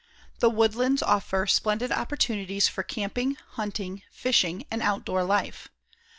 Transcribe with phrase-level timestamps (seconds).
[0.39, 5.67] The woodlands offer splendid opportunities for camping, hunting, fishing and outdoor life.